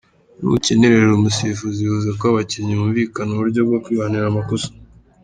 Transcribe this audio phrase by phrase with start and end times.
[0.39, 4.69] Ntukenerera umusifuzi, bivuze ko abakinnyi bumvikana uburyo bwo kwihanira amakosa.